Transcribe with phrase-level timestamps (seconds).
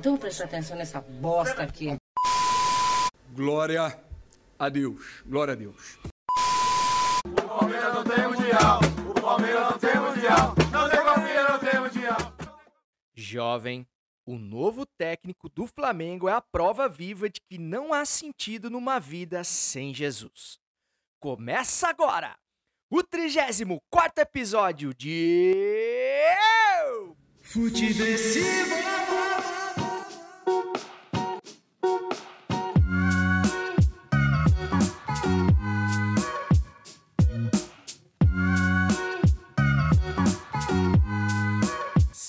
[0.00, 1.94] Então presta atenção nessa bosta aqui.
[3.34, 4.02] Glória
[4.58, 5.22] a Deus.
[5.26, 5.98] Glória a Deus.
[7.26, 8.80] O Palmeiras não tem mundial.
[9.10, 10.54] O Palmeiras não tem mundial.
[10.72, 12.16] Não tem Palmeiras, não tem mundial.
[13.14, 13.86] Jovem,
[14.24, 18.98] o novo técnico do Flamengo é a prova viva de que não há sentido numa
[18.98, 20.58] vida sem Jesus.
[21.20, 22.38] Começa agora
[22.90, 25.54] o 34 episódio de.
[27.42, 28.99] Futebol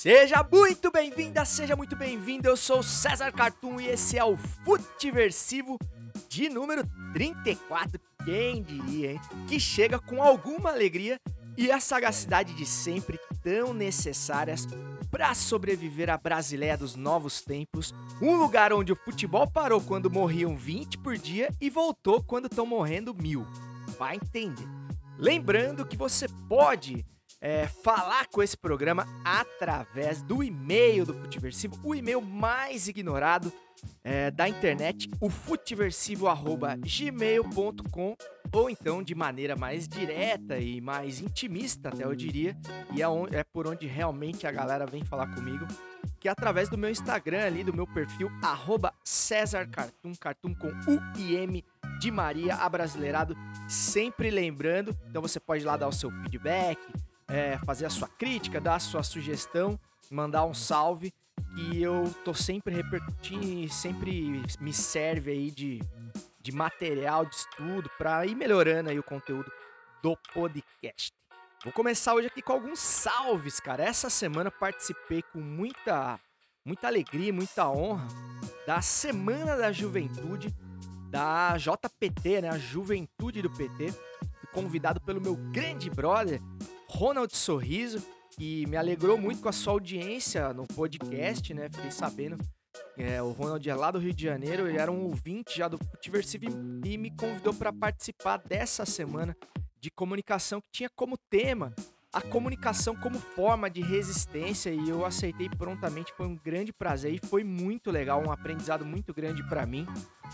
[0.01, 2.47] Seja muito bem-vinda, seja muito bem-vindo.
[2.47, 5.77] Eu sou César Cartoon e esse é o Futiversivo
[6.27, 6.81] de número
[7.13, 8.01] 34.
[8.25, 9.21] Quem diria, hein?
[9.47, 11.19] Que chega com alguma alegria
[11.55, 14.67] e a sagacidade de sempre tão necessárias
[15.11, 20.57] para sobreviver à Brasileia dos novos tempos, um lugar onde o futebol parou quando morriam
[20.57, 23.45] 20 por dia e voltou quando estão morrendo mil.
[23.99, 24.67] Vai entender.
[25.19, 27.05] Lembrando que você pode
[27.41, 33.51] é, falar com esse programa através do e-mail do Futiversivo, o e-mail mais ignorado
[34.03, 38.15] é, da internet, o futiversivo.gmail.com
[38.53, 42.55] ou então de maneira mais direta e mais intimista, até eu diria,
[42.93, 45.65] e é, onde, é por onde realmente a galera vem falar comigo,
[46.19, 50.67] que é através do meu Instagram ali, do meu perfil, arroba César Cartoon, Cartoon com
[50.67, 51.65] U e M
[51.99, 53.35] de Maria, abrasileirado,
[53.67, 56.77] sempre lembrando, então você pode lá dar o seu feedback,
[57.31, 59.79] é, fazer a sua crítica, dar a sua sugestão,
[60.11, 61.13] mandar um salve,
[61.55, 65.81] que eu tô sempre repercutindo e sempre me serve aí de,
[66.41, 69.51] de material de estudo para ir melhorando aí o conteúdo
[70.03, 71.13] do podcast.
[71.63, 73.83] Vou começar hoje aqui com alguns salves, cara.
[73.83, 76.19] Essa semana participei com muita,
[76.65, 78.07] muita alegria, muita honra
[78.65, 80.53] da Semana da Juventude
[81.09, 82.49] da JPT, né?
[82.49, 83.91] A Juventude do PT.
[83.91, 86.41] Fui convidado pelo meu grande brother
[86.93, 88.03] Ronald Sorriso,
[88.35, 91.69] que me alegrou muito com a sua audiência no podcast, né?
[91.71, 92.37] Fiquei sabendo.
[92.97, 95.77] É, o Ronald é lá do Rio de Janeiro, ele era um ouvinte já do
[95.77, 96.47] Futiversive
[96.85, 99.35] e me convidou para participar dessa semana
[99.79, 101.73] de comunicação que tinha como tema
[102.13, 107.25] a comunicação como forma de resistência e eu aceitei prontamente, foi um grande prazer e
[107.25, 109.87] foi muito legal, um aprendizado muito grande para mim,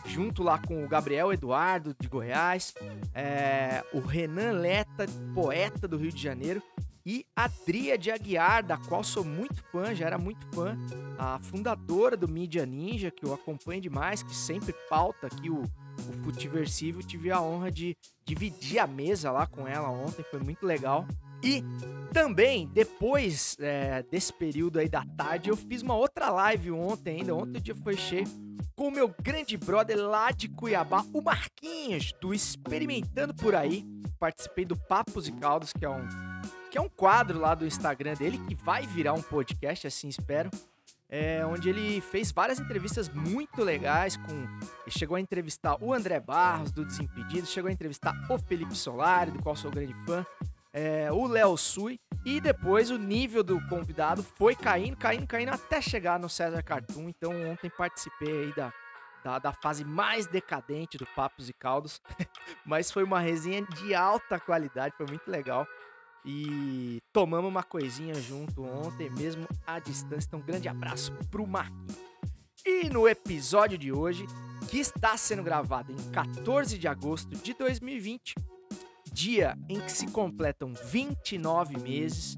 [0.06, 2.74] junto lá com o Gabriel Eduardo de Goiás,
[3.14, 5.06] é, o Renan Leta,
[5.36, 6.64] poeta do Rio de Janeiro,
[7.06, 10.78] e a Dria de Aguiar, da qual sou muito fã, já era muito fã,
[11.18, 16.14] a fundadora do Mídia Ninja, que eu acompanho demais, que sempre pauta aqui o, o
[16.24, 17.96] Futiversivo, tive a honra de
[18.26, 21.08] dividir a mesa lá com ela ontem, foi muito legal.
[21.44, 21.64] E
[22.12, 27.36] também, depois é, desse período aí da tarde, eu fiz uma outra live ontem ainda.
[27.36, 28.26] Ontem o dia foi cheio
[28.76, 33.84] com o meu grande brother lá de Cuiabá, o Marquinhos, do Experimentando Por Aí.
[34.20, 36.08] Participei do Papos e Caldos, que é um,
[36.72, 40.50] que é um quadro lá do Instagram dele, que vai virar um podcast, assim espero.
[41.10, 44.34] É, onde ele fez várias entrevistas muito legais com.
[44.34, 49.32] Ele chegou a entrevistar o André Barros, do Desimpedido, chegou a entrevistar o Felipe Solari,
[49.32, 50.26] do qual sou grande fã
[50.78, 55.82] é, o Léo Sui, e depois o nível do convidado foi caindo, caindo, caindo até
[55.82, 57.10] chegar no César Cartoon.
[57.10, 58.72] Então ontem participei aí da,
[59.24, 62.00] da, da fase mais decadente do Papos e Caldos,
[62.64, 65.66] mas foi uma resenha de alta qualidade, foi muito legal.
[66.24, 70.28] E tomamos uma coisinha junto ontem, mesmo à distância.
[70.28, 71.98] Então, um grande abraço pro Marquinhos.
[72.66, 74.28] E no episódio de hoje,
[74.70, 78.36] que está sendo gravado em 14 de agosto de 2020,
[79.18, 82.38] dia em que se completam 29 meses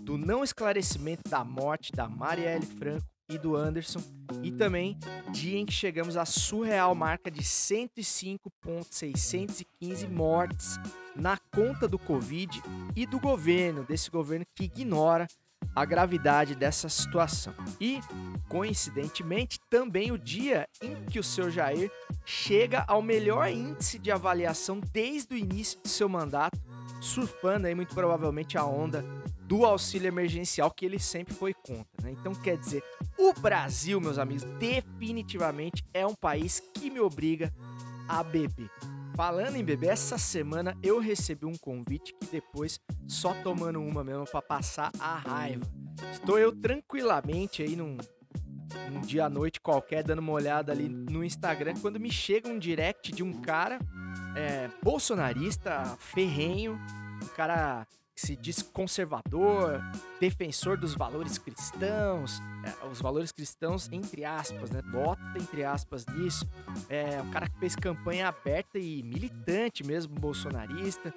[0.00, 4.02] do não esclarecimento da morte da Marielle Franco e do Anderson,
[4.42, 4.98] e também
[5.30, 10.76] dia em que chegamos à surreal marca de 105.615 mortes
[11.14, 12.60] na conta do Covid
[12.96, 15.28] e do governo, desse governo que ignora
[15.74, 17.54] a gravidade dessa situação.
[17.80, 18.00] E,
[18.48, 21.90] coincidentemente, também o dia em que o seu Jair
[22.24, 26.58] chega ao melhor índice de avaliação desde o início do seu mandato,
[27.00, 29.04] surfando aí muito provavelmente a onda
[29.46, 31.86] do auxílio emergencial que ele sempre foi contra.
[32.02, 32.12] Né?
[32.12, 32.82] Então, quer dizer,
[33.16, 37.52] o Brasil, meus amigos, definitivamente é um país que me obriga
[38.08, 38.70] a beber.
[39.16, 42.78] Falando em beber, essa semana eu recebi um convite que depois
[43.08, 45.64] só tomando uma mesmo para passar a raiva.
[46.12, 47.96] Estou eu tranquilamente aí num,
[48.92, 52.58] num dia à noite qualquer dando uma olhada ali no Instagram quando me chega um
[52.58, 53.78] direct de um cara
[54.36, 56.78] é, bolsonarista ferrenho,
[57.24, 57.86] um cara
[58.16, 59.80] se diz conservador,
[60.18, 64.80] defensor dos valores cristãos, é, os valores cristãos entre aspas, né?
[64.82, 66.48] Bota entre aspas nisso.
[66.88, 71.14] É um cara que fez campanha aberta e militante mesmo, bolsonarista.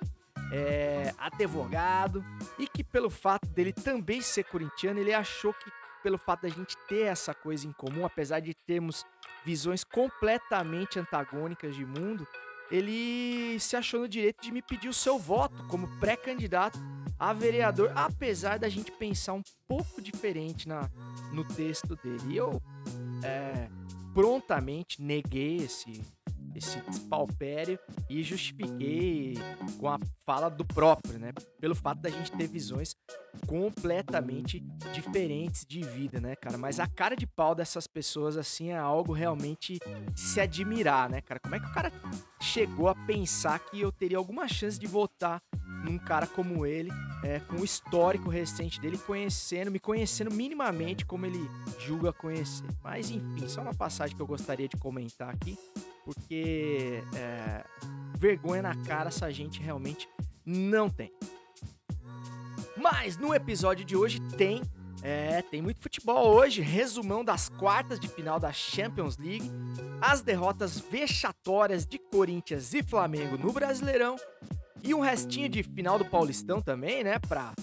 [0.52, 2.26] É, advogado
[2.58, 5.72] e que pelo fato dele também ser corintiano, ele achou que
[6.02, 9.06] pelo fato da gente ter essa coisa em comum, apesar de termos
[9.46, 12.28] visões completamente antagônicas de mundo,
[12.72, 16.80] ele se achou no direito de me pedir o seu voto como pré-candidato
[17.18, 20.90] a vereador, apesar da gente pensar um pouco diferente na,
[21.34, 22.34] no texto dele.
[22.34, 22.62] E eu
[23.24, 23.68] é,
[24.14, 26.02] prontamente neguei esse,
[26.56, 27.80] esse despalpério
[28.10, 29.38] e justifiquei
[29.80, 31.32] com a fala do próprio, né?
[31.60, 32.96] Pelo fato da gente ter visões
[33.48, 34.60] completamente
[34.94, 36.58] diferentes de vida, né, cara?
[36.58, 39.80] Mas a cara de pau dessas pessoas, assim, é algo realmente
[40.16, 41.40] se admirar, né, cara?
[41.40, 41.92] Como é que o cara
[42.42, 45.42] chegou a pensar que eu teria alguma chance de votar
[45.84, 46.90] num cara como ele,
[47.24, 51.50] é, com o histórico recente dele, conhecendo, me conhecendo minimamente como ele
[51.80, 52.66] julga conhecer.
[52.84, 55.58] Mas enfim, só uma passagem que eu gostaria de comentar aqui,
[56.04, 57.64] porque é,
[58.18, 60.10] vergonha na cara essa gente realmente
[60.46, 61.12] não tem.
[62.76, 64.62] Mas no episódio de hoje tem.
[65.02, 66.62] É, tem muito futebol hoje.
[66.62, 69.50] Resumão das quartas de final da Champions League.
[70.02, 74.18] As derrotas vexatórias de Corinthians e Flamengo no Brasileirão.
[74.82, 77.20] E um restinho de final do Paulistão também, né?
[77.20, 77.54] Pra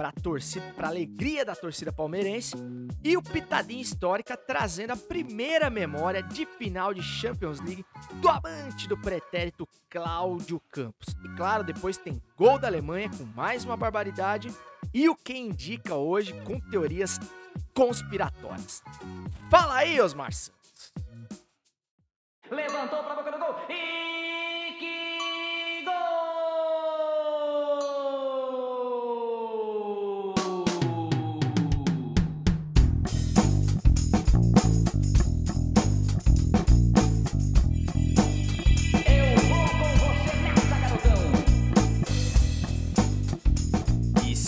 [0.00, 2.56] para torcida, para alegria da torcida palmeirense,
[3.04, 8.88] e o Pitadinha Histórica trazendo a primeira memória de final de Champions League do amante
[8.88, 11.14] do pretérito Cláudio Campos.
[11.22, 14.50] E claro, depois tem gol da Alemanha com mais uma barbaridade
[14.94, 17.20] e o que indica hoje com teorias
[17.74, 18.82] conspiratórias.
[19.50, 20.94] Fala aí, Osmar Santos.
[22.50, 24.19] Levantou para boca do gol e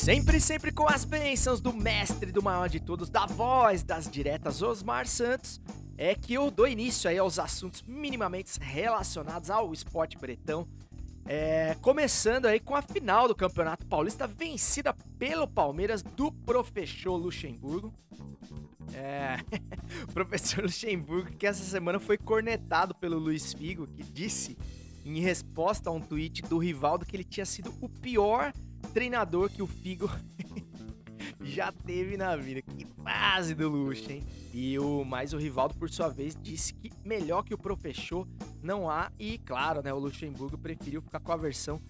[0.02, 4.60] Sempre, sempre com as bênçãos do mestre do maior de todos, da voz das diretas
[4.60, 5.60] Osmar Santos,
[5.96, 10.66] é que eu dou início aí aos assuntos minimamente relacionados ao esporte bretão.
[11.25, 17.94] É, começando aí com a final do Campeonato Paulista, vencida pelo Palmeiras do professor Luxemburgo.
[18.93, 19.37] É,
[20.02, 24.58] o professor Luxemburgo, que essa semana foi cornetado pelo Luiz Figo, que disse,
[25.05, 28.52] em resposta a um tweet do Rivaldo, que ele tinha sido o pior
[28.92, 30.10] treinador que o Figo
[31.42, 32.62] já teve na vida.
[32.62, 34.24] Que base do luxo, hein?
[34.52, 38.26] E o mais o Rivaldo, por sua vez, disse que melhor que o professor
[38.62, 39.10] não há.
[39.18, 39.92] E claro, né?
[39.92, 41.80] O Luxemburgo preferiu ficar com a versão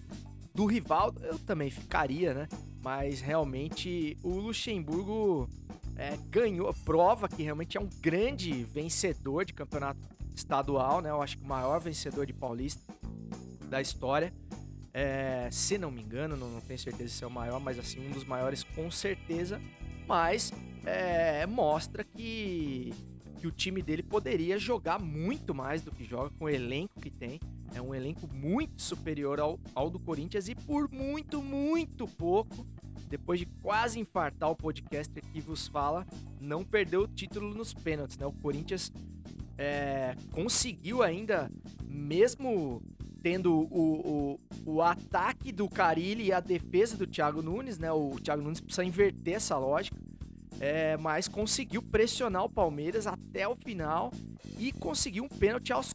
[0.53, 1.23] do Rivaldo.
[1.23, 2.47] Eu também ficaria, né?
[2.81, 5.49] Mas realmente o Luxemburgo
[5.95, 10.01] é, ganhou, prova que realmente é um grande vencedor de campeonato
[10.35, 11.09] estadual, né?
[11.09, 12.81] Eu acho que o maior vencedor de Paulista
[13.69, 14.33] da história.
[14.93, 18.05] É, se não me engano, não, não, tenho certeza se é o maior, mas assim,
[18.05, 19.59] um dos maiores com certeza.
[20.07, 20.51] Mas
[20.85, 22.93] é, mostra que,
[23.39, 27.09] que o time dele poderia jogar muito mais do que joga com o elenco que
[27.09, 27.39] tem.
[27.73, 32.67] É um elenco muito superior ao, ao do Corinthians e por muito, muito pouco,
[33.09, 36.05] depois de quase infartar o podcast que vos fala,
[36.39, 38.17] não perdeu o título nos pênaltis.
[38.17, 38.27] Né?
[38.27, 38.91] O Corinthians
[39.57, 41.51] é, conseguiu ainda,
[41.83, 42.83] mesmo
[43.23, 47.89] tendo o, o, o ataque do Carilli e a defesa do Thiago Nunes, né?
[47.89, 49.97] O Thiago Nunes precisa inverter essa lógica.
[50.59, 54.11] É, mas conseguiu pressionar o Palmeiras até o final
[54.59, 55.93] e conseguiu um pênalti aos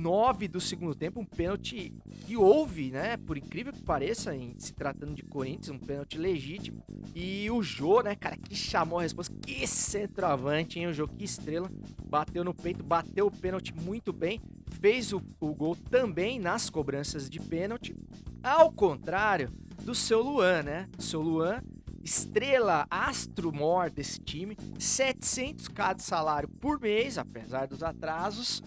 [0.00, 1.92] 49 do segundo tempo, um pênalti
[2.26, 6.82] que houve, né, por incrível que pareça, em se tratando de Corinthians, um pênalti legítimo.
[7.14, 11.24] E o Jô, né, cara, que chamou a resposta, que centroavante, hein, o Jô, que
[11.24, 11.70] estrela,
[12.06, 14.40] bateu no peito, bateu o pênalti muito bem,
[14.80, 17.94] fez o, o gol também nas cobranças de pênalti,
[18.42, 19.50] ao contrário
[19.82, 21.60] do seu Luan, né, o seu Luan
[22.02, 28.62] estrela astro mor desse time, 700k de salário por mês, apesar dos atrasos,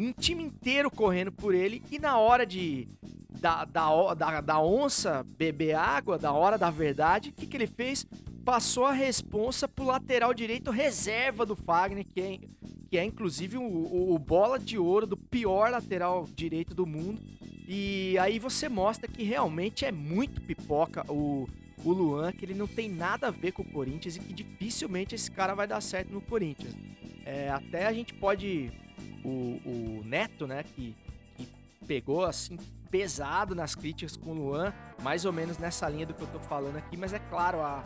[0.00, 2.88] um time inteiro correndo por ele e na hora de
[3.40, 7.66] da, da, da, da onça beber água, da hora da verdade, o que, que ele
[7.66, 8.06] fez?
[8.44, 12.38] Passou a responsa pro lateral direito reserva do Fagner, que é,
[12.88, 17.20] que é inclusive o, o, o bola de ouro do pior lateral direito do mundo.
[17.68, 21.48] E aí você mostra que realmente é muito pipoca o,
[21.84, 25.14] o Luan, que ele não tem nada a ver com o Corinthians e que dificilmente
[25.14, 26.74] esse cara vai dar certo no Corinthians.
[27.24, 28.72] É, até a gente pode.
[29.24, 30.96] O, o Neto, né, que,
[31.36, 31.48] que
[31.86, 32.56] pegou assim
[32.90, 34.72] pesado nas críticas com o Luan,
[35.02, 37.84] mais ou menos nessa linha do que eu tô falando aqui, mas é claro, a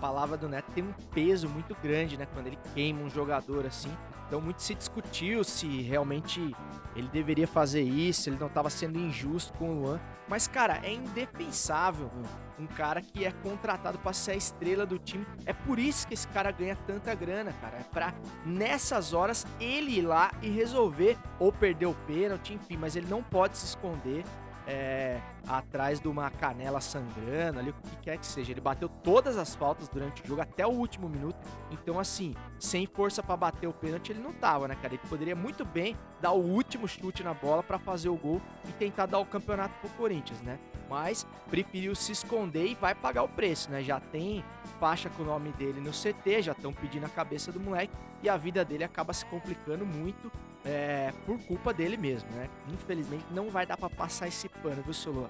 [0.00, 2.26] palavra do Neto tem um peso muito grande, né?
[2.32, 3.90] Quando ele queima um jogador assim.
[4.26, 6.54] Então muito se discutiu se realmente
[6.94, 10.00] ele deveria fazer isso, ele não estava sendo injusto com o Luan.
[10.28, 12.10] Mas, cara, é indefensável
[12.58, 15.26] um cara que é contratado para ser a estrela do time.
[15.44, 17.78] É por isso que esse cara ganha tanta grana, cara.
[17.78, 18.14] É pra,
[18.44, 22.76] nessas horas, ele ir lá e resolver ou perder o pênalti, enfim.
[22.76, 24.24] Mas ele não pode se esconder
[24.66, 28.52] é, atrás de uma canela sangrando ali, o que quer que seja.
[28.52, 31.36] Ele bateu todas as faltas durante o jogo até o último minuto.
[31.70, 34.94] Então, assim, sem força para bater o pênalti, ele não tava, né, cara?
[34.94, 38.72] Ele poderia muito bem dar o último chute na bola para fazer o gol e
[38.72, 40.58] tentar dar o campeonato pro Corinthians, né?
[40.88, 43.82] Mas preferiu se esconder e vai pagar o preço, né?
[43.82, 44.44] Já tem
[44.80, 47.92] faixa com o nome dele no CT, já estão pedindo a cabeça do moleque
[48.22, 50.30] e a vida dele acaba se complicando muito
[50.66, 52.50] é, por culpa dele mesmo, né?
[52.72, 55.28] Infelizmente não vai dar para passar esse pano, viu, Solô?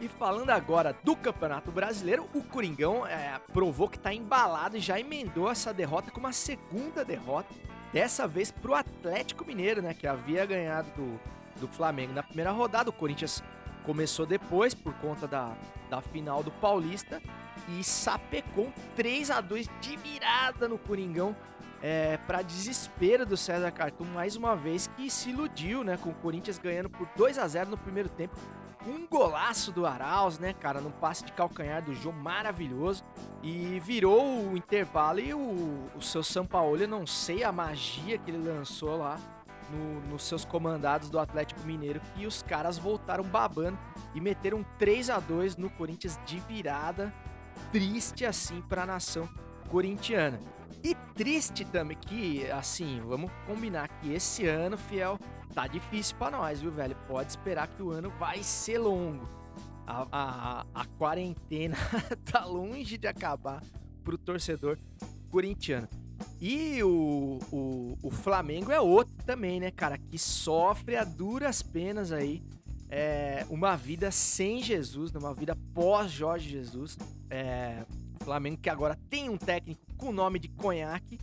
[0.00, 5.00] E falando agora do Campeonato Brasileiro, o Coringão é, provou que está embalado e já
[5.00, 7.52] emendou essa derrota com uma segunda derrota,
[7.92, 9.92] dessa vez para o Atlético Mineiro, né?
[9.94, 11.20] Que havia ganhado do,
[11.60, 12.90] do Flamengo na primeira rodada.
[12.90, 13.42] O Corinthians
[13.82, 15.56] começou depois por conta da,
[15.90, 17.20] da final do Paulista
[17.76, 21.34] e sapecou 3 a 2 de virada no Coringão
[21.82, 26.14] é, para desespero do César Cartum mais uma vez que se iludiu, né, com o
[26.14, 28.36] Corinthians ganhando por 2 a 0 no primeiro tempo.
[28.86, 33.04] Um golaço do Arauz, né, cara, num passe de calcanhar do João maravilhoso
[33.42, 38.18] e virou o intervalo e o, o seu São Paulo, eu não sei a magia
[38.18, 39.18] que ele lançou lá
[39.70, 43.78] no, nos seus comandados do Atlético Mineiro que os caras voltaram babando
[44.14, 47.12] e meteram 3 a 2 no Corinthians de virada,
[47.70, 49.28] triste assim para a nação
[49.68, 50.40] corintiana.
[50.82, 55.18] E triste também que, assim, vamos combinar que esse ano, fiel,
[55.54, 56.96] tá difícil para nós, viu, velho?
[57.06, 59.28] Pode esperar que o ano vai ser longo.
[59.86, 61.76] A, a, a quarentena
[62.30, 63.62] tá longe de acabar
[64.04, 64.78] pro torcedor
[65.30, 65.88] corintiano.
[66.40, 69.98] E o, o, o, Flamengo é outro também, né, cara?
[69.98, 72.42] Que sofre a duras penas aí
[72.88, 76.96] é, uma vida sem Jesus, uma vida pós Jorge Jesus.
[77.30, 77.84] É,
[78.22, 81.18] Flamengo que agora tem um técnico com o nome de Conhaque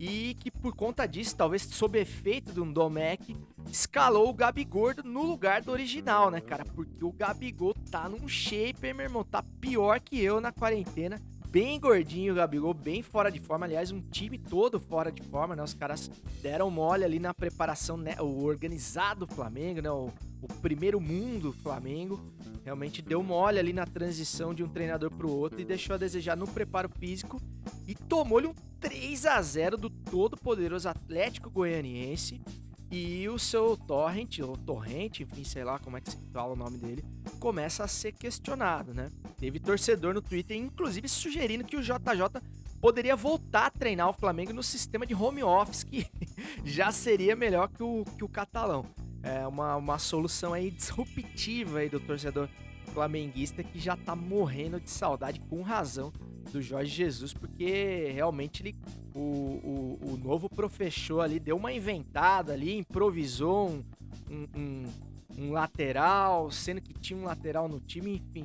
[0.00, 3.36] e que por conta disso, talvez sob efeito de um Domec,
[3.70, 6.64] escalou o Gabigol no lugar do original, né, cara?
[6.64, 11.22] Porque o Gabigol tá num shaper, meu irmão, tá pior que eu na quarentena.
[11.54, 13.64] Bem gordinho o Gabigol, bem fora de forma.
[13.64, 15.62] Aliás, um time todo fora de forma, né?
[15.62, 16.10] Os caras
[16.42, 18.16] deram mole ali na preparação, né?
[18.20, 19.88] O organizado Flamengo, né?
[19.88, 20.10] O,
[20.42, 22.20] o primeiro mundo Flamengo.
[22.64, 26.36] Realmente deu mole ali na transição de um treinador pro outro e deixou a desejar
[26.36, 27.40] no preparo físico
[27.86, 32.40] e tomou-lhe um 3 a 0 do todo poderoso Atlético Goianiense
[32.94, 36.56] e o seu Torrent, ou Torrent, enfim, sei lá como é que se fala o
[36.56, 37.04] nome dele,
[37.40, 39.10] começa a ser questionado, né?
[39.36, 42.40] Teve torcedor no Twitter, inclusive, sugerindo que o JJ
[42.80, 46.06] poderia voltar a treinar o Flamengo no sistema de home office, que
[46.64, 48.86] já seria melhor que o, que o catalão.
[49.24, 52.48] É uma, uma solução aí disruptiva aí do torcedor
[52.92, 56.12] flamenguista que já tá morrendo de saudade, com razão,
[56.52, 58.76] do Jorge Jesus, porque realmente ele,
[59.14, 63.84] o, o, o novo professor ali deu uma inventada ali, improvisou um,
[64.28, 64.84] um,
[65.38, 68.44] um, lateral, sendo que tinha um lateral no time, enfim.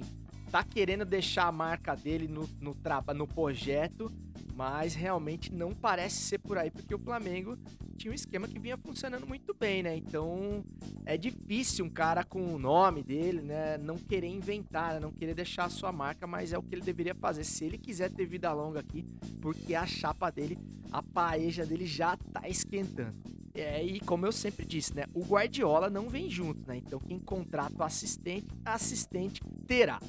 [0.52, 2.76] Tá querendo deixar a marca dele no, no,
[3.16, 4.12] no projeto,
[4.56, 7.58] mas realmente não parece ser por aí, porque o Flamengo
[8.00, 9.98] tinha um esquema que vinha funcionando muito bem, né?
[9.98, 10.63] Então
[11.06, 15.00] é difícil um cara com o nome dele, né, não querer inventar, né?
[15.01, 17.77] não querer deixar a sua marca, mas é o que ele deveria fazer se ele
[17.77, 19.03] quiser ter vida longa aqui,
[19.41, 20.58] porque a chapa dele,
[20.91, 23.18] a paeja dele já tá esquentando.
[23.53, 25.03] É, e como eu sempre disse, né?
[25.13, 26.77] O Guardiola não vem junto, né?
[26.77, 30.00] Então quem contrata o assistente, assistente terá.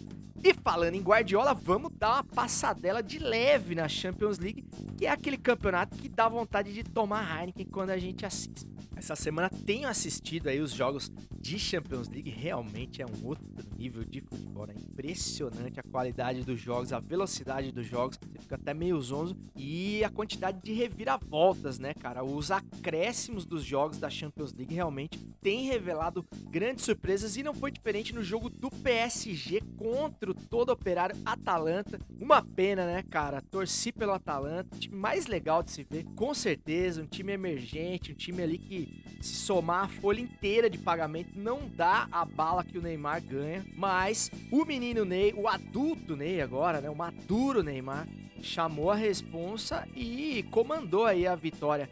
[0.43, 4.65] E falando em Guardiola, vamos dar uma passadela de leve na Champions League,
[4.97, 8.67] que é aquele campeonato que dá vontade de tomar Heineken quando a gente assiste.
[8.97, 14.05] Essa semana tenho assistido aí os jogos de Champions League, realmente é um outro nível
[14.05, 18.75] de futebol, é impressionante a qualidade dos jogos, a velocidade dos jogos, você fica até
[18.75, 22.23] meio zonzo e a quantidade de reviravoltas, né, cara?
[22.23, 27.71] Os acréscimos dos jogos da Champions League realmente têm revelado grandes surpresas e não foi
[27.71, 31.99] diferente no jogo do PSG contra todo operário Atalanta.
[32.21, 33.41] Uma pena, né, cara?
[33.41, 38.15] Torci pelo Atalanta, time mais legal de se ver, com certeza, um time emergente, um
[38.15, 42.79] time ali que se somar a folha inteira de pagamento, não dá a bala que
[42.79, 43.65] o Neymar ganha.
[43.77, 46.89] Mas o menino Ney, o adulto Ney agora, né?
[46.89, 48.07] O maduro Neymar,
[48.43, 51.89] chamou a responsa e comandou aí a vitória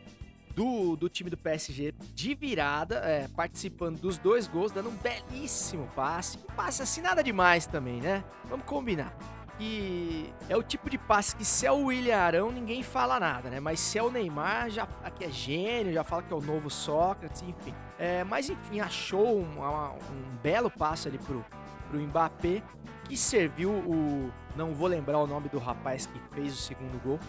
[0.58, 5.88] do, do time do PSG de virada, é, participando dos dois gols, dando um belíssimo
[5.94, 6.36] passe.
[6.36, 8.24] Um passe assim, nada demais também, né?
[8.46, 9.16] Vamos combinar.
[9.60, 13.48] E é o tipo de passe que se é o William Arão, ninguém fala nada,
[13.48, 13.60] né?
[13.60, 16.68] Mas se é o Neymar, já aqui é gênio, já fala que é o novo
[16.68, 17.72] Sócrates, enfim.
[17.96, 21.44] É, mas enfim, achou um, um belo passe ali pro,
[21.88, 22.64] pro Mbappé,
[23.04, 24.32] que serviu o.
[24.56, 27.20] Não vou lembrar o nome do rapaz que fez o segundo gol.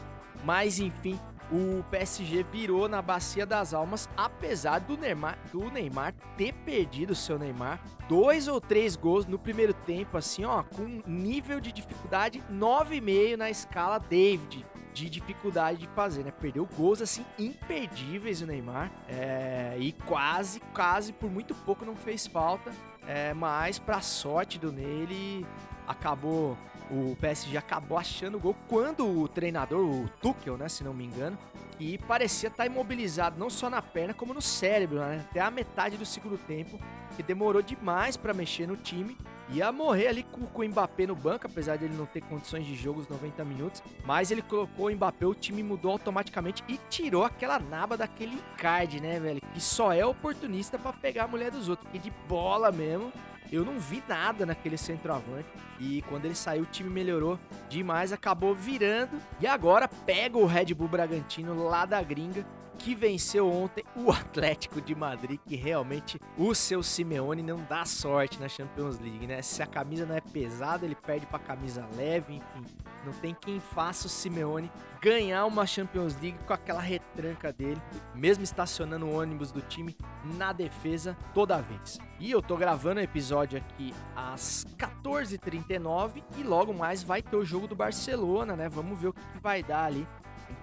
[0.43, 1.19] Mas enfim,
[1.51, 7.15] o PSG virou na Bacia das Almas, apesar do Neymar, do Neymar ter perdido o
[7.15, 7.81] seu Neymar.
[8.07, 13.49] Dois ou três gols no primeiro tempo, assim, ó, com nível de dificuldade 9,5 na
[13.49, 16.31] escala David de dificuldade de fazer, né?
[16.31, 22.27] Perdeu gols assim imperdíveis o Neymar é, e quase, quase por muito pouco não fez
[22.27, 22.71] falta,
[23.07, 25.45] é, mas para sorte do nele
[25.89, 26.55] acabou
[26.91, 31.05] o PSG acabou achando o gol quando o treinador, o Tuchel, né, se não me
[31.05, 31.37] engano,
[31.77, 35.51] que parecia estar tá imobilizado não só na perna como no cérebro, né, até a
[35.51, 36.79] metade do segundo tempo,
[37.15, 39.17] que demorou demais para mexer no time.
[39.51, 42.67] Ia morrer ali com, com, o Mbappé no banco, apesar de ele não ter condições
[42.67, 43.81] de jogo os 90 minutos.
[44.05, 49.01] Mas ele colocou o Mbappé, o time mudou automaticamente e tirou aquela naba daquele card,
[49.01, 49.41] né, velho?
[49.51, 51.89] Que só é oportunista para pegar a mulher dos outros.
[51.89, 53.11] Porque de bola mesmo,
[53.51, 55.47] eu não vi nada naquele centroavante.
[55.79, 57.39] E quando ele saiu, o time melhorou
[57.69, 59.19] demais, acabou virando.
[59.39, 62.45] E agora pega o Red Bull Bragantino lá da gringa
[62.79, 68.39] que venceu ontem o Atlético de Madrid, que realmente o seu Simeone não dá sorte
[68.39, 69.41] na Champions League, né?
[69.41, 72.65] Se a camisa não é pesada, ele perde para camisa leve, enfim.
[73.09, 77.81] Não tem quem faça o Simeone ganhar uma Champions League com aquela retranca dele,
[78.13, 79.97] mesmo estacionando o ônibus do time
[80.37, 81.97] na defesa toda vez.
[82.19, 87.43] E eu tô gravando o episódio aqui às 14h39 e logo mais vai ter o
[87.43, 88.69] jogo do Barcelona, né?
[88.69, 90.07] Vamos ver o que vai dar ali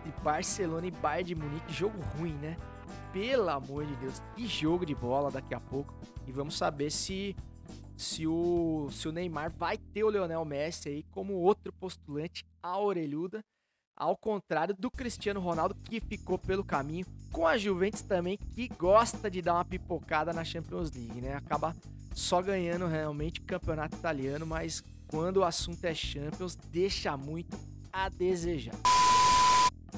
[0.06, 1.72] entre Barcelona e Bayern de Munique.
[1.72, 2.56] Jogo ruim, né?
[3.12, 5.92] Pelo amor de Deus, que jogo de bola daqui a pouco.
[6.28, 7.34] E vamos saber se
[7.96, 12.78] se o, se o Neymar vai ter o Leonel Messi aí como outro postulante à
[12.78, 13.42] orelhuda,
[13.96, 19.30] ao contrário do Cristiano Ronaldo que ficou pelo caminho, com a Juventus também que gosta
[19.30, 21.34] de dar uma pipocada na Champions League, né?
[21.34, 21.74] Acaba
[22.14, 27.58] só ganhando realmente campeonato italiano, mas quando o assunto é Champions, deixa muito
[27.92, 28.76] a desejar.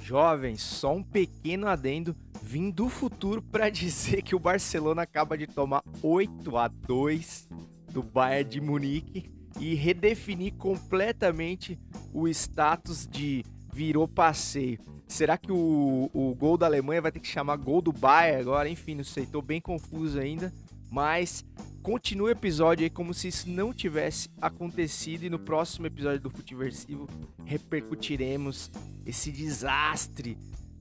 [0.01, 5.47] Jovens, só um pequeno adendo vim do futuro para dizer que o Barcelona acaba de
[5.47, 7.49] tomar 8 a 2
[7.91, 11.79] do Bayern de Munique e redefinir completamente
[12.13, 14.79] o status de virou passeio.
[15.07, 18.69] Será que o, o gol da Alemanha vai ter que chamar gol do Bayern agora?
[18.69, 20.53] Enfim, não sei, tô bem confuso ainda,
[20.91, 21.45] mas
[21.83, 26.31] continua o episódio aí como se isso não tivesse acontecido e no próximo episódio do
[26.31, 27.09] Futiversivo
[27.45, 28.71] repercutiremos
[29.07, 30.37] esse desastre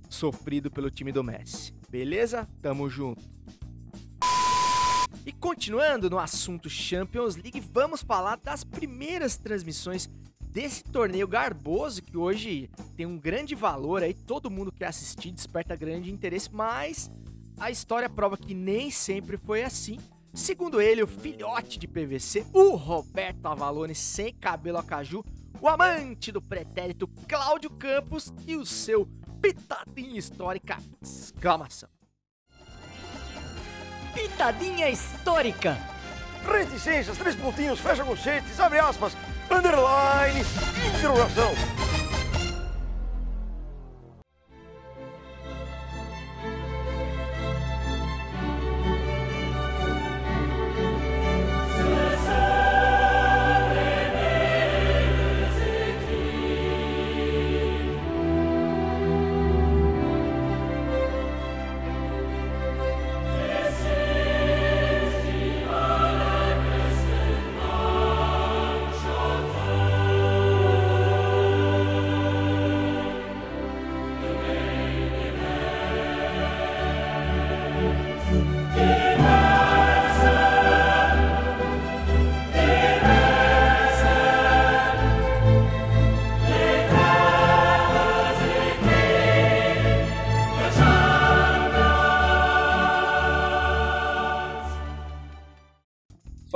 [0.10, 1.74] sofrido pelo time do Messi.
[1.90, 2.48] Beleza?
[2.62, 3.37] Tamo junto.
[5.26, 10.10] E continuando no assunto Champions League, vamos falar das primeiras transmissões
[10.58, 15.76] desse torneio garboso que hoje tem um grande valor aí, todo mundo quer assistir, desperta
[15.76, 17.12] grande interesse, mas
[17.60, 20.00] a história prova que nem sempre foi assim.
[20.34, 25.24] Segundo ele, o filhote de PVC, o Roberto Avalone sem cabelo a caju,
[25.60, 29.08] o amante do pretérito Cláudio Campos e o seu
[29.42, 30.78] pitadinha histórica!
[31.02, 31.97] Exclamação.
[34.18, 35.78] Pitadinha histórica.
[36.44, 39.16] Reticências, três pontinhos, fecha conchetes, abre aspas,
[39.52, 40.44] underline,
[40.98, 41.77] interrogação.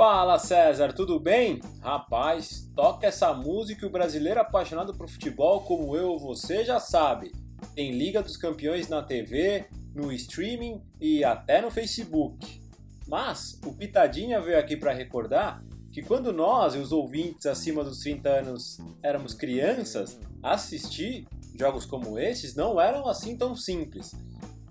[0.04, 1.60] Fala César, tudo bem?
[1.80, 7.30] Rapaz, toca essa música e o brasileiro apaixonado por futebol como eu você já sabe.
[7.76, 12.60] Tem Liga dos Campeões na TV, no streaming e até no Facebook.
[13.06, 15.62] Mas o Pitadinha veio aqui para recordar
[15.92, 22.18] que quando nós e os ouvintes acima dos 30 anos éramos crianças, assistir jogos como
[22.18, 24.10] esses não eram assim tão simples.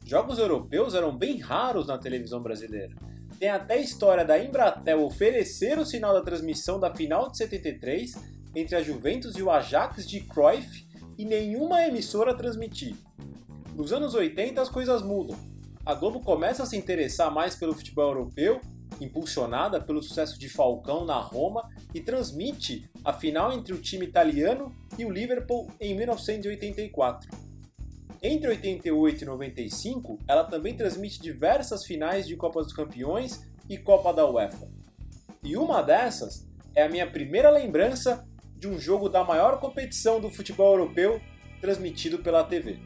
[0.03, 2.93] jogos europeus eram bem raros na televisão brasileira.
[3.41, 8.13] Tem até a história da Embratel oferecer o sinal da transmissão da final de 73
[8.53, 12.95] entre a Juventus e o Ajax de Cruyff e nenhuma emissora transmitir.
[13.73, 15.35] Nos anos 80 as coisas mudam.
[15.83, 18.61] A Globo começa a se interessar mais pelo futebol europeu,
[18.99, 24.71] impulsionada pelo sucesso de Falcão na Roma, e transmite a final entre o time italiano
[24.99, 27.50] e o Liverpool em 1984.
[28.23, 34.13] Entre 88 e 95, ela também transmite diversas finais de Copa dos Campeões e Copa
[34.13, 34.69] da UEFA.
[35.43, 38.23] E uma dessas é a minha primeira lembrança
[38.55, 41.19] de um jogo da maior competição do futebol europeu
[41.59, 42.79] transmitido pela TV.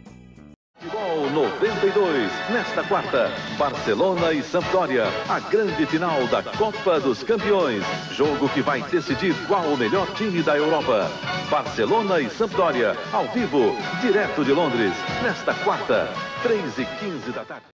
[0.78, 7.82] Futebol 92, nesta quarta, Barcelona e Sampdoria, a grande final da Copa dos Campeões.
[8.12, 11.10] Jogo que vai decidir qual o melhor time da Europa.
[11.50, 14.92] Barcelona e Sampdoria, ao vivo, direto de Londres,
[15.24, 16.10] nesta quarta,
[16.44, 17.68] 3 e 15 da tarde.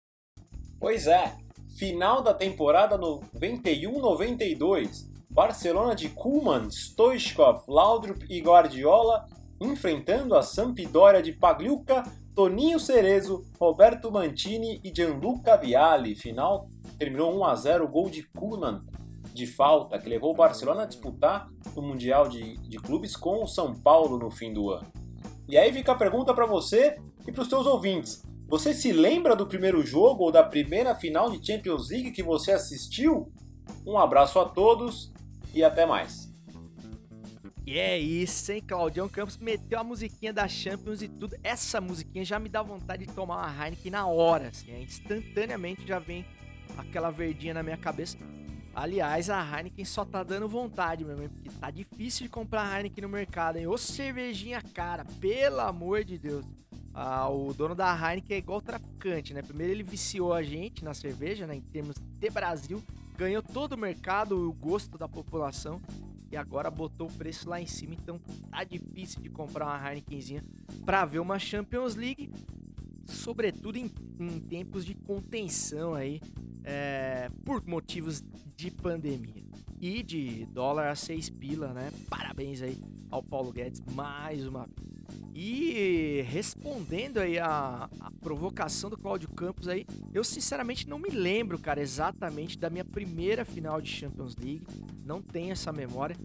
[0.81, 1.37] Pois é,
[1.79, 5.07] final da temporada 91-92.
[5.31, 9.25] Barcelona de Koeman, Stoichkov, Laudrup e Guardiola
[9.61, 12.05] enfrentando a Sampdoria de Pagliuca,
[12.39, 16.15] Toninho Cerezo, Roberto Mantini e Gianluca Vialli.
[16.15, 18.85] Final terminou 1 a 0 gol de Koeman
[19.35, 23.49] de falta, que levou o Barcelona a disputar o Mundial de, de Clubes com o
[23.49, 24.87] São Paulo no fim do ano.
[25.49, 26.97] E aí fica a pergunta para você
[27.27, 28.23] e para os seus ouvintes.
[28.47, 32.53] Você se lembra do primeiro jogo ou da primeira final de Champions League que você
[32.53, 33.33] assistiu?
[33.85, 35.13] Um abraço a todos
[35.53, 36.28] e até mais.
[37.69, 38.63] E é isso, hein?
[38.67, 41.37] Claudião Campos meteu a musiquinha da Champions e tudo.
[41.45, 44.73] Essa musiquinha já me dá vontade de tomar uma Heineken na hora, assim.
[44.73, 44.81] Né?
[44.81, 46.25] Instantaneamente já vem
[46.79, 48.17] aquela verdinha na minha cabeça.
[48.75, 53.03] Aliás, a Heineken só tá dando vontade, meu irmão, porque tá difícil de comprar Heineken
[53.03, 53.67] no mercado, hein?
[53.67, 56.47] Ô cervejinha cara, pelo amor de Deus.
[56.95, 59.43] Ah, o dono da Heineken é igual traficante, né?
[59.43, 61.57] Primeiro ele viciou a gente na cerveja, né?
[61.57, 62.83] Em termos de Brasil,
[63.15, 65.83] ganhou todo o mercado o gosto da população
[66.31, 68.19] e agora botou o preço lá em cima, então
[68.51, 70.45] tá difícil de comprar uma Heinekenzinha
[70.85, 72.31] para ver uma Champions League,
[73.07, 76.21] sobretudo em, em tempos de contenção aí,
[76.65, 78.23] é, por motivos
[78.57, 79.45] de pandemia
[79.81, 81.91] e de dólar a 6 pila, né?
[82.11, 82.79] Parabéns aí
[83.11, 84.98] ao Paulo Guedes mais uma vez.
[85.35, 91.59] E respondendo aí a, a, provocação do Cláudio Campos aí, eu sinceramente não me lembro,
[91.59, 94.67] cara, exatamente da minha primeira final de Champions League.
[95.05, 96.17] Não tenho essa memória.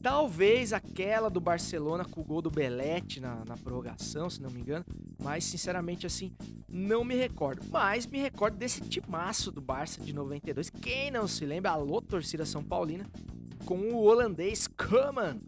[0.00, 4.60] Talvez aquela do Barcelona com o gol do Belete na, na prorrogação, se não me
[4.60, 4.84] engano.
[5.22, 6.32] Mas, sinceramente, assim,
[6.68, 7.66] não me recordo.
[7.70, 10.70] Mas me recordo desse timaço do Barça de 92.
[10.70, 11.72] Quem não se lembra?
[11.72, 13.04] Alô, torcida São Paulina.
[13.66, 15.38] Com o holandês Koeman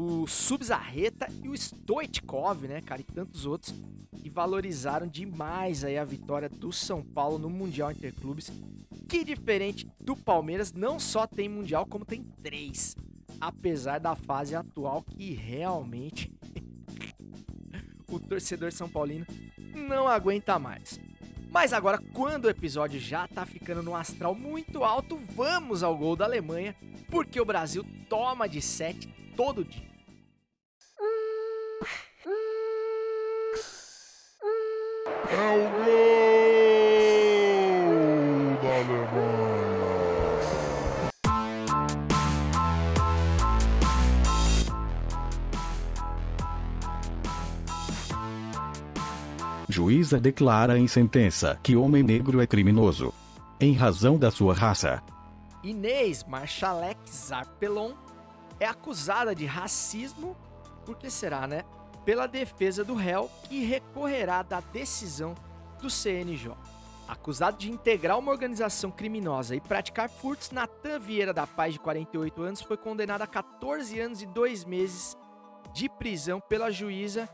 [0.00, 3.74] o Subzarreta e o Stoichkov, né, cara, e tantos outros
[4.22, 8.48] que valorizaram demais aí a vitória do São Paulo no Mundial Interclubes,
[9.08, 12.94] que diferente do Palmeiras, não só tem Mundial, como tem três,
[13.40, 16.32] apesar da fase atual que realmente
[18.08, 19.26] o torcedor São Paulino
[19.74, 21.00] não aguenta mais.
[21.50, 26.14] Mas agora, quando o episódio já tá ficando no astral muito alto, vamos ao gol
[26.14, 26.76] da Alemanha,
[27.10, 29.87] porque o Brasil toma de 7 todo dia.
[35.30, 35.88] É o gol
[38.62, 39.58] da Alemanha.
[49.68, 53.12] Juíza declara em sentença que homem negro é criminoso.
[53.60, 55.02] Em razão da sua raça.
[55.62, 57.92] Inês Marchalek Zarpelon
[58.58, 60.34] é acusada de racismo,
[60.86, 61.64] por que será, né?
[62.08, 65.34] Pela defesa do réu, que recorrerá da decisão
[65.78, 66.54] do CNJ.
[67.06, 72.42] Acusado de integrar uma organização criminosa e praticar furtos, Natan Vieira da Paz, de 48
[72.42, 75.18] anos, foi condenado a 14 anos e 2 meses
[75.74, 77.28] de prisão pela juíza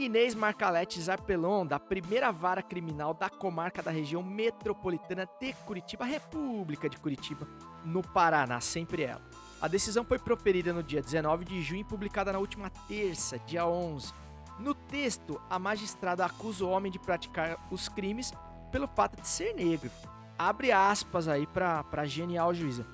[0.00, 6.88] Inês Marcalete Zarpelon, da primeira vara criminal da comarca da região metropolitana de Curitiba, República
[6.88, 7.46] de Curitiba,
[7.84, 9.22] no Paraná, sempre ela.
[9.60, 13.66] A decisão foi proferida no dia 19 de junho e publicada na última terça, dia
[13.66, 14.12] 11.
[14.56, 18.32] No texto, a magistrada acusa o homem de praticar os crimes
[18.70, 19.90] pelo fato de ser negro.
[20.38, 22.86] Abre aspas aí para a genial juíza.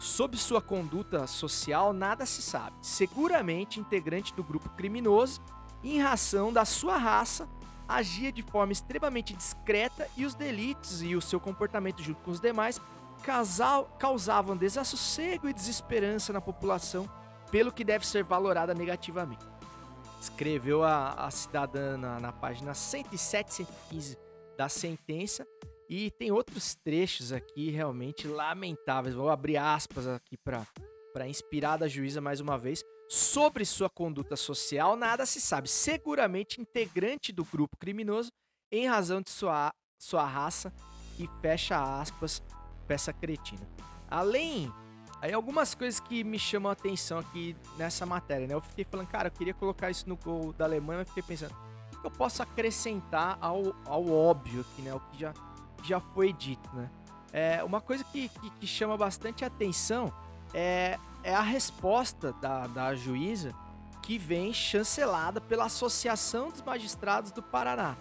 [0.00, 2.74] Sob sua conduta social, nada se sabe.
[2.82, 5.40] Seguramente integrante do grupo criminoso,
[5.84, 7.48] em razão da sua raça,
[7.88, 12.40] agia de forma extremamente discreta e os delitos e o seu comportamento junto com os
[12.40, 12.80] demais
[13.22, 17.08] causavam desassossego e desesperança na população,
[17.50, 19.44] pelo que deve ser valorada negativamente.
[20.20, 24.18] Escreveu a, a cidadã na, na página 107 115
[24.56, 25.46] da sentença.
[25.88, 29.14] E tem outros trechos aqui realmente lamentáveis.
[29.14, 32.82] Vou abrir aspas aqui para inspirar da juíza mais uma vez.
[33.08, 35.68] Sobre sua conduta social, nada se sabe.
[35.68, 38.30] Seguramente integrante do grupo criminoso
[38.70, 40.72] em razão de sua, sua raça
[41.18, 42.42] e fecha aspas
[42.82, 43.66] peça cretina.
[44.10, 44.72] Além,
[45.20, 48.54] aí algumas coisas que me chamam a atenção aqui nessa matéria, né?
[48.54, 51.54] Eu fiquei falando, cara, eu queria colocar isso no gol da Alemanha, mas fiquei pensando,
[51.94, 54.94] o que eu posso acrescentar ao, ao óbvio aqui, né?
[54.94, 55.32] O que já,
[55.82, 56.90] já foi dito, né?
[57.32, 60.12] É, uma coisa que, que, que chama bastante atenção
[60.52, 63.54] é, é a resposta da, da juíza
[64.02, 67.96] que vem chancelada pela Associação dos Magistrados do Paraná,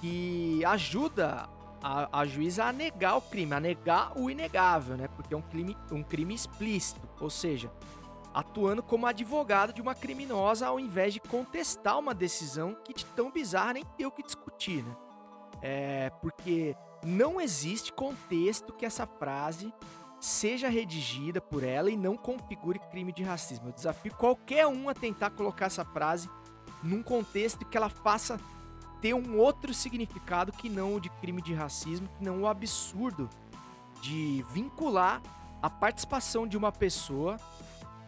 [0.00, 1.48] que ajuda
[1.82, 5.08] a, a juíza a negar o crime, a negar o inegável, né?
[5.08, 7.70] Porque é um crime, um crime explícito, ou seja,
[8.34, 13.30] atuando como advogado de uma criminosa ao invés de contestar uma decisão que de tão
[13.30, 14.96] bizarra nem tem o que discutir, né?
[15.60, 19.72] É, porque não existe contexto que essa frase
[20.20, 23.68] seja redigida por ela e não configure crime de racismo.
[23.68, 26.28] Eu desafio qualquer um a tentar colocar essa frase
[26.82, 28.38] num contexto que ela faça
[29.00, 33.28] ter um outro significado que não o de crime de racismo, que não o absurdo
[34.00, 35.22] de vincular
[35.62, 37.36] a participação de uma pessoa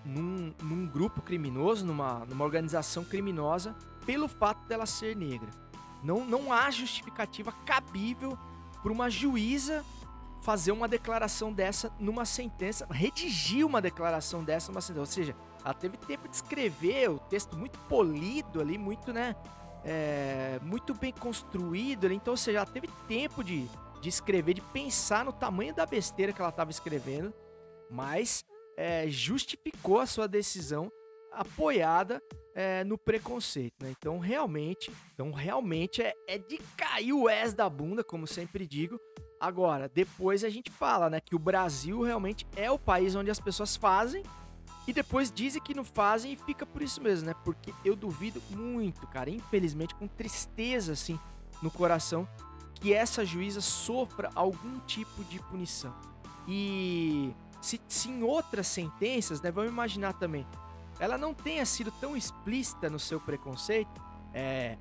[0.04, 3.74] num, num grupo criminoso, numa, numa organização criminosa,
[4.06, 5.50] pelo fato dela ser negra.
[6.02, 8.38] Não, não há justificativa cabível
[8.82, 9.84] para uma juíza
[10.40, 15.00] fazer uma declaração dessa numa sentença, redigir uma declaração dessa numa sentença.
[15.00, 19.36] Ou seja, ela teve tempo de escrever o texto muito polido ali, muito, né?
[19.84, 22.14] É, muito bem construído ali.
[22.14, 23.66] Então, seja, ela teve tempo de,
[24.00, 27.32] de escrever, de pensar no tamanho da besteira que ela estava escrevendo,
[27.90, 28.44] mas
[28.76, 30.90] é, justificou a sua decisão
[31.32, 32.22] apoiada
[32.54, 33.94] é, no preconceito, né?
[33.96, 39.00] Então realmente, então realmente é, é de cair o S da bunda, como sempre digo,
[39.40, 43.40] Agora, depois a gente fala, né, que o Brasil realmente é o país onde as
[43.40, 44.22] pessoas fazem
[44.86, 47.34] e depois dizem que não fazem e fica por isso mesmo, né?
[47.44, 51.18] Porque eu duvido muito, cara, infelizmente com tristeza assim
[51.62, 52.26] no coração
[52.74, 55.94] que essa juíza sofra algum tipo de punição.
[56.48, 60.46] E se, se em outras sentenças, né, vamos imaginar também,
[60.98, 64.00] ela não tenha sido tão explícita no seu preconceito,
[64.32, 64.78] é,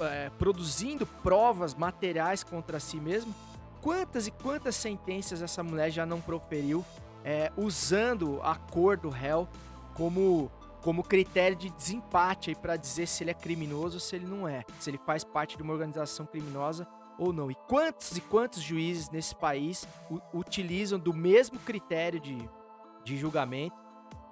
[0.00, 3.34] é, produzindo provas materiais contra si mesmo,
[3.80, 6.84] quantas e quantas sentenças essa mulher já não proferiu
[7.24, 9.48] é, usando a cor do réu
[9.94, 14.46] como, como critério de desempate para dizer se ele é criminoso ou se ele não
[14.46, 16.86] é, se ele faz parte de uma organização criminosa
[17.18, 17.50] ou não.
[17.50, 19.88] E quantos e quantos juízes nesse país
[20.32, 22.36] utilizam do mesmo critério de,
[23.04, 23.76] de julgamento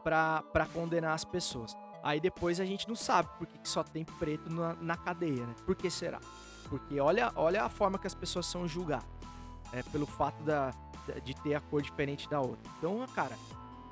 [0.05, 1.77] para condenar as pessoas?
[2.03, 5.55] Aí depois a gente não sabe por que só tem preto na, na cadeia, né?
[5.65, 6.21] Por que será?
[6.69, 9.07] Porque olha, olha a forma que as pessoas são julgadas
[9.73, 10.73] é, pelo fato da,
[11.25, 12.71] de ter a cor diferente da outra.
[12.79, 13.37] Então, cara,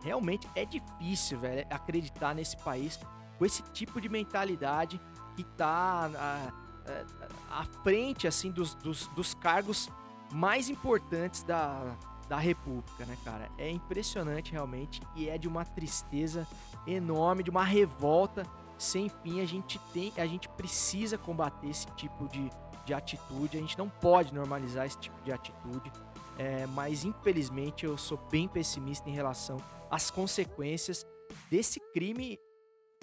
[0.02, 2.98] realmente é difícil, velho, acreditar nesse país
[3.38, 5.00] com esse tipo de mentalidade
[5.34, 9.88] que tá à, à frente, assim, dos, dos, dos cargos
[10.32, 11.96] mais importantes da,
[12.28, 13.50] da República, né, cara?
[13.58, 16.46] É impressionante realmente e é de uma tristeza
[16.86, 18.46] enorme, de uma revolta
[18.80, 19.40] sem fim.
[19.40, 22.50] A gente tem, a gente precisa combater esse tipo de,
[22.84, 23.58] de atitude.
[23.58, 25.92] A gente não pode normalizar esse tipo de atitude.
[26.38, 29.58] É, mas infelizmente eu sou bem pessimista em relação
[29.90, 31.04] às consequências
[31.50, 32.38] desse crime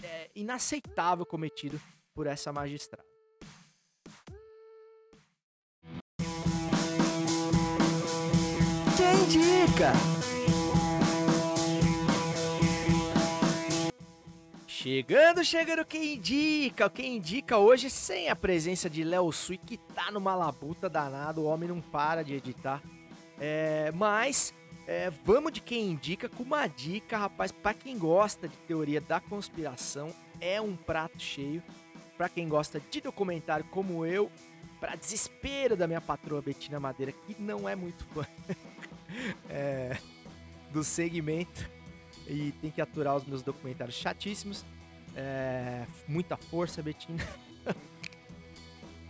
[0.03, 1.79] é, inaceitável cometido
[2.15, 3.05] por essa magistrada.
[8.97, 10.26] Quem?
[14.89, 16.89] Chegando, chegando, quem indica?
[16.89, 21.43] Quem indica hoje sem a presença de Léo Sui, que tá numa labuta danada, o
[21.43, 22.81] homem não para de editar.
[23.37, 24.53] É, mas
[24.87, 29.19] é, vamos de quem indica com uma dica, rapaz, para quem gosta de teoria da
[29.19, 31.61] conspiração, é um prato cheio.
[32.17, 34.31] Para quem gosta de documentário como eu,
[34.79, 38.25] para desespero da minha patroa Betina Madeira, que não é muito fã
[39.51, 39.97] é,
[40.71, 41.69] do segmento
[42.25, 44.65] e tem que aturar os meus documentários chatíssimos.
[45.19, 47.27] É, muita força, Betina.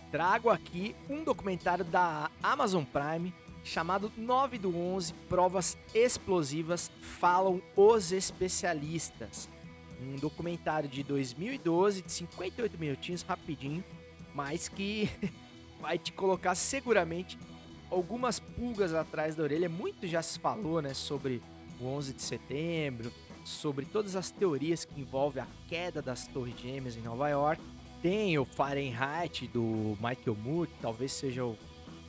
[0.10, 8.13] Trago aqui um documentário da Amazon Prime chamado 9 do 11 Provas Explosivas Falam os
[8.13, 9.50] Especialistas.
[10.02, 13.84] Um documentário de 2012 de 58 minutinhos, rapidinho,
[14.34, 15.10] mas que
[15.82, 17.38] vai te colocar seguramente
[17.91, 19.67] algumas pulgas atrás da orelha.
[19.67, 21.41] Muito já se falou né, sobre
[21.82, 23.12] o 11 de setembro,
[23.47, 27.62] sobre todas as teorias que envolvem a queda das Torres Gêmeas em Nova York.
[28.01, 31.57] Tem o Fahrenheit do Michael Moore, que talvez seja o,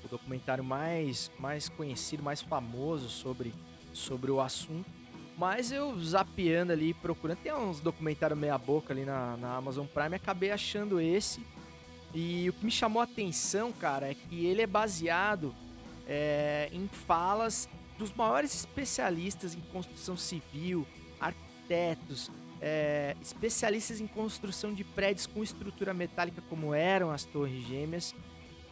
[0.04, 3.54] o documentário mais, mais conhecido, mais famoso sobre,
[3.92, 4.90] sobre o assunto.
[5.36, 10.16] Mas eu zapeando ali, procurando, tem uns documentários meia boca ali na, na Amazon Prime,
[10.16, 11.40] acabei achando esse.
[12.12, 15.54] E o que me chamou a atenção, cara, é que ele é baseado
[16.08, 20.84] é, em falas dos maiores especialistas em construção civil,
[21.68, 28.14] arquitetos, é, especialistas em construção de prédios com estrutura metálica como eram as torres gêmeas.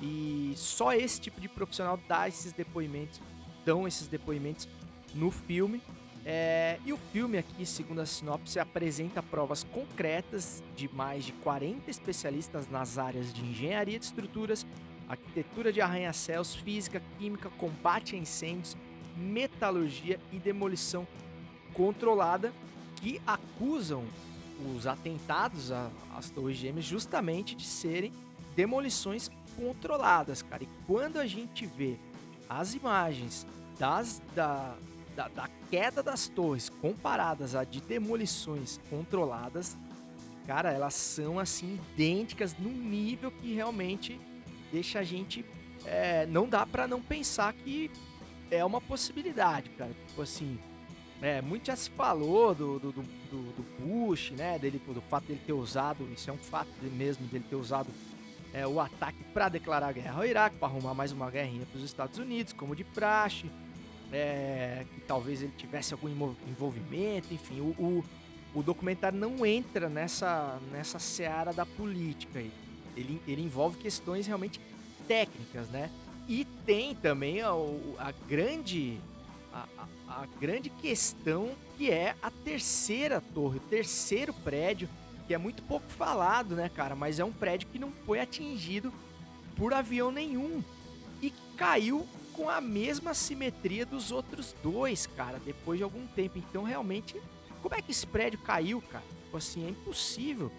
[0.01, 3.21] E só esse tipo de profissional dá esses depoimentos,
[3.65, 4.69] dão esses depoimentos
[5.15, 5.81] no filme.
[6.29, 11.89] É, e o filme aqui, segundo a sinopse, apresenta provas concretas de mais de 40
[11.89, 14.67] especialistas nas áreas de engenharia de estruturas,
[15.09, 18.77] arquitetura de arranha-céus, física, química, combate a incêndios,
[19.17, 21.07] metalurgia e demolição
[21.73, 22.53] controlada,
[22.97, 24.05] que acusam
[24.75, 28.13] os atentados às Torres Gêmeas justamente de serem
[28.55, 30.65] demolições controladas, cara.
[30.65, 31.97] E quando a gente vê
[32.49, 33.47] as imagens
[33.79, 34.75] das, da,
[35.15, 39.77] da, da queda das torres comparadas a de demolições controladas,
[40.47, 44.19] cara, elas são assim idênticas num nível que realmente
[44.73, 45.45] deixa a gente.
[45.85, 47.91] É, não dá para não pensar que
[48.51, 49.93] é uma possibilidade, cara.
[50.09, 50.59] Tipo assim,
[51.23, 54.59] é, muito já se falou do, do, do, do Bush, né?
[54.59, 57.89] Dele, do fato dele ter usado, isso é um fato mesmo dele ter usado
[58.53, 61.85] é, o ataque para declarar guerra ao Iraque, para arrumar mais uma guerrinha para os
[61.85, 63.51] Estados Unidos, como de praxe
[64.13, 66.09] é, que talvez ele tivesse algum
[66.49, 68.05] envolvimento, enfim, o, o,
[68.55, 72.43] o, documentário não entra nessa, nessa seara da política.
[72.97, 74.61] Ele, ele envolve questões realmente
[75.07, 75.91] técnicas, né?
[76.29, 77.51] E tem também a,
[77.99, 78.99] a grande
[80.09, 84.89] a, grande questão que é a terceira torre, o terceiro prédio,
[85.27, 86.95] que é muito pouco falado, né, cara?
[86.95, 88.93] Mas é um prédio que não foi atingido
[89.57, 90.63] por avião nenhum
[91.21, 96.39] e caiu com a mesma simetria dos outros dois, cara, depois de algum tempo.
[96.39, 97.21] Então, realmente,
[97.63, 99.05] como é que esse prédio caiu, cara?
[99.25, 100.53] Tipo assim, é impossível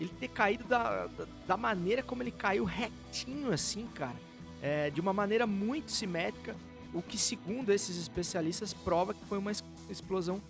[0.00, 4.16] ele ter caído da, da, da maneira como ele caiu retinho, assim, cara.
[4.60, 6.56] É, de uma maneira muito simétrica,
[6.92, 9.52] o que, segundo esses especialistas, prova que foi uma
[9.88, 10.40] explosão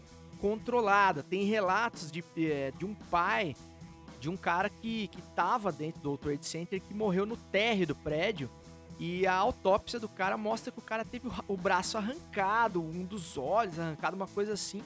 [0.40, 1.22] controlada.
[1.22, 3.54] Tem relatos de, é, de um pai,
[4.20, 7.94] de um cara que, que tava dentro do Trade Center, que morreu no térreo do
[7.94, 8.50] prédio
[8.98, 13.36] e a autópsia do cara mostra que o cara teve o braço arrancado, um dos
[13.36, 14.82] olhos arrancado, uma coisa assim.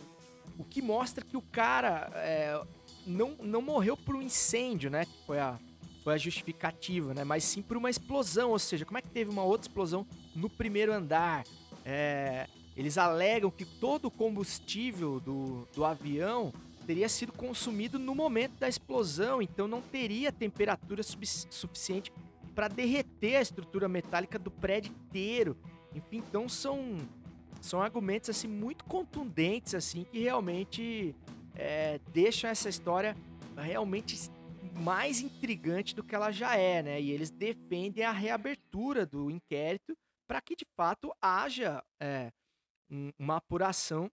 [0.58, 2.58] O que mostra que o cara é,
[3.06, 5.04] não, não morreu por um incêndio, né?
[5.04, 5.58] Que foi a,
[6.06, 7.24] foi a justificativa, né?
[7.24, 8.50] Mas sim por uma explosão.
[8.50, 11.42] Ou seja, como é que teve uma outra explosão no primeiro andar?
[11.84, 16.52] É, eles alegam que todo o combustível do, do avião
[16.86, 22.12] teria sido consumido no momento da explosão, então não teria temperatura suficiente
[22.54, 25.56] para derreter a estrutura metálica do prédio inteiro.
[25.92, 26.98] Enfim, então são
[27.60, 31.16] são argumentos assim muito contundentes assim que realmente
[31.56, 33.16] é, deixam essa história
[33.56, 34.30] realmente
[34.74, 37.00] mais intrigante do que ela já é, né?
[37.00, 42.30] E eles defendem a reabertura do inquérito para que de fato haja é,
[43.18, 44.10] uma apuração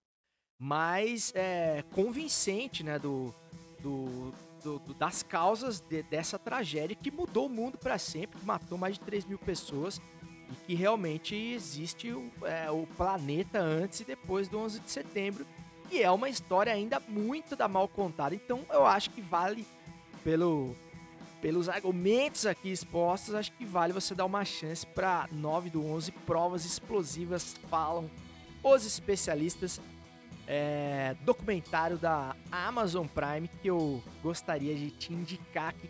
[0.59, 2.99] mais é, convincente, né?
[2.99, 3.33] Do,
[3.79, 8.45] do, do, do, das causas de, dessa tragédia que mudou o mundo para sempre, que
[8.45, 10.01] matou mais de 3 mil pessoas
[10.49, 15.45] e que realmente existe o, é, o planeta antes e depois do 11 de setembro.
[15.91, 18.33] E é uma história ainda muito da mal contada.
[18.33, 19.65] Então eu acho que vale,
[20.23, 20.75] pelo,
[21.41, 26.11] pelos argumentos aqui expostos, acho que vale você dar uma chance para 9 do 11
[26.25, 28.09] provas explosivas falam
[28.63, 29.81] os especialistas
[30.47, 35.89] é, documentário da Amazon Prime que eu gostaria de te indicar aqui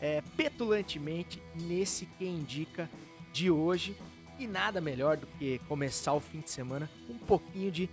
[0.00, 2.88] é, petulantemente nesse que indica
[3.32, 3.96] de hoje.
[4.38, 7.88] E nada melhor do que começar o fim de semana com um pouquinho de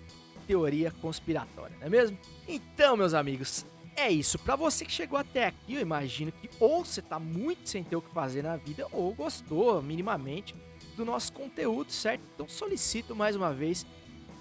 [0.48, 2.18] teoria conspiratória, não é mesmo?
[2.48, 3.64] Então, meus amigos,
[3.96, 4.40] é isso.
[4.40, 7.96] Para você que chegou até aqui, eu imagino que ou você tá muito sem ter
[7.96, 10.56] o que fazer na vida ou gostou minimamente
[10.96, 12.22] do nosso conteúdo, certo?
[12.34, 13.86] Então solicito mais uma vez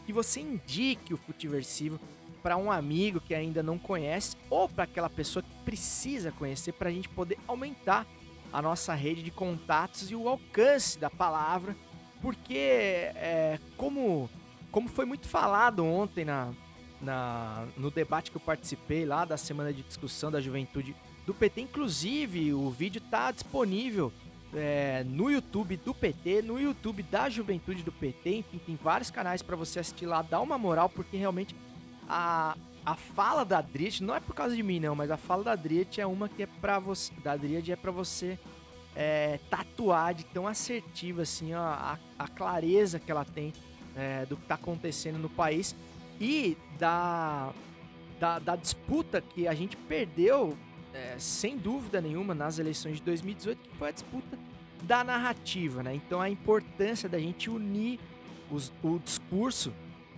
[0.06, 2.00] que você indique o Futiversivo
[2.42, 6.88] para um amigo que ainda não conhece ou para aquela pessoa que precisa conhecer para
[6.88, 8.06] a gente poder aumentar
[8.52, 11.76] a nossa rede de contatos e o alcance da palavra,
[12.20, 12.56] porque
[13.14, 14.28] é, como,
[14.72, 16.52] como foi muito falado ontem na,
[17.00, 20.94] na, no debate que eu participei lá da semana de discussão da juventude
[21.26, 24.12] do PT, inclusive o vídeo está disponível
[24.54, 29.42] é, no YouTube do PT, no YouTube da Juventude do PT, enfim, tem vários canais
[29.42, 31.54] para você assistir lá, dá uma moral, porque realmente
[32.08, 35.44] a, a fala da Adriette, não é por causa de mim não, mas a fala
[35.44, 38.38] da Adriette é uma que é para você, da Adriette é para você
[38.96, 43.52] é, tatuar de tão assertiva assim ó, a, a clareza que ela tem
[43.94, 45.76] é, do que está acontecendo no país
[46.20, 47.52] e da,
[48.18, 50.56] da, da disputa que a gente perdeu
[50.92, 54.38] é, sem dúvida nenhuma nas eleições de 2018 que foi a disputa
[54.82, 55.94] da narrativa, né?
[55.94, 57.98] Então a importância da gente unir
[58.50, 59.72] os, o discurso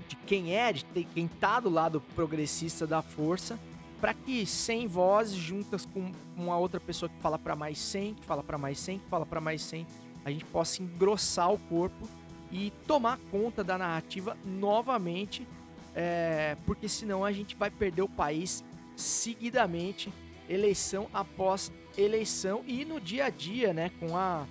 [0.09, 0.85] de quem é, de
[1.15, 3.59] quem tá do lado progressista da força,
[4.01, 8.25] para que 100 vozes juntas com uma outra pessoa que fala para mais 100, que
[8.25, 9.87] fala para mais 100, que fala para mais 100,
[10.25, 12.09] a gente possa engrossar o corpo
[12.51, 15.47] e tomar conta da narrativa novamente,
[15.95, 18.65] é, porque senão a gente vai perder o país
[18.97, 20.13] seguidamente,
[20.49, 24.47] eleição após eleição e no dia a dia, né, com a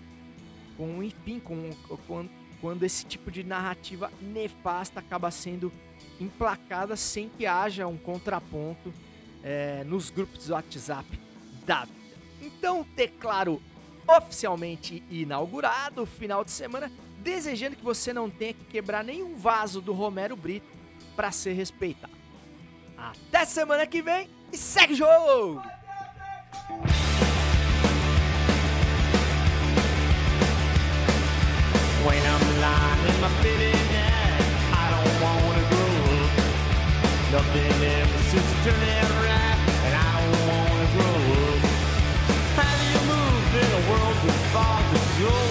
[0.77, 1.69] com enfim, com,
[2.07, 2.27] com
[2.59, 5.71] quando esse tipo de narrativa nefasta acaba sendo
[6.19, 8.93] emplacada sem que haja um contraponto
[9.43, 11.19] é, nos grupos do WhatsApp
[11.65, 11.99] da vida.
[12.41, 13.61] Então, declaro
[14.07, 19.81] oficialmente inaugurado o final de semana, desejando que você não tenha que quebrar nenhum vaso
[19.81, 20.67] do Romero Brito
[21.21, 22.11] para ser respeitado.
[22.97, 25.61] Até semana que vem e segue o jogo!
[32.03, 34.41] When I'm lying in my bed at
[34.73, 36.33] I don't wanna up.
[37.31, 41.21] Nothing ever seems to turn out right, and I don't wanna grow.
[42.57, 45.50] How do you move in a world with thought that's always